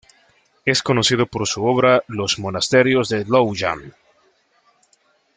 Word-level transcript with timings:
Es 0.65 0.81
conocido 0.81 1.27
por 1.27 1.47
su 1.47 1.63
obra 1.63 2.03
"Los 2.07 2.39
monasterios 2.39 3.07
de 3.09 3.23
Luoyang". 3.23 3.93